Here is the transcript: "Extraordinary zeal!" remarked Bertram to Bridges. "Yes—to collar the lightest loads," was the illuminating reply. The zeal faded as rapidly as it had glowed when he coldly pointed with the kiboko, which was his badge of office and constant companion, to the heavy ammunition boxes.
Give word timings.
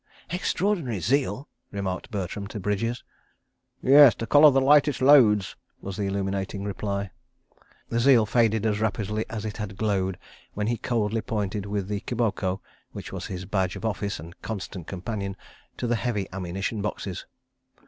"Extraordinary 0.31 0.99
zeal!" 0.99 1.47
remarked 1.71 2.09
Bertram 2.09 2.47
to 2.47 2.59
Bridges. 2.59 3.03
"Yes—to 3.83 4.25
collar 4.25 4.49
the 4.49 4.59
lightest 4.59 4.99
loads," 4.99 5.55
was 5.79 5.95
the 5.95 6.07
illuminating 6.07 6.63
reply. 6.63 7.11
The 7.89 7.99
zeal 7.99 8.25
faded 8.25 8.65
as 8.65 8.79
rapidly 8.79 9.25
as 9.29 9.45
it 9.45 9.57
had 9.57 9.77
glowed 9.77 10.17
when 10.55 10.65
he 10.65 10.77
coldly 10.77 11.21
pointed 11.21 11.67
with 11.67 11.87
the 11.87 11.99
kiboko, 11.99 12.61
which 12.93 13.13
was 13.13 13.27
his 13.27 13.45
badge 13.45 13.75
of 13.75 13.85
office 13.85 14.19
and 14.19 14.41
constant 14.41 14.87
companion, 14.87 15.37
to 15.77 15.85
the 15.85 15.97
heavy 15.97 16.27
ammunition 16.33 16.81
boxes. 16.81 17.27